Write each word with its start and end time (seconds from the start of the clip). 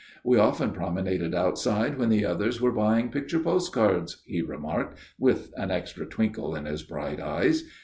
We 0.23 0.39
often 0.39 0.71
promenaded 0.71 1.35
outside 1.35 1.99
when 1.99 2.09
the 2.09 2.25
others 2.25 2.59
were 2.59 2.71
buying 2.71 3.11
picture 3.11 3.39
postcards," 3.39 4.23
he 4.25 4.41
remarked, 4.41 4.97
with 5.19 5.51
an 5.55 5.69
extra 5.69 6.07
twinkle 6.07 6.55
in 6.55 6.65
his 6.65 6.81
bright 6.81 7.19
eyes. 7.21 7.65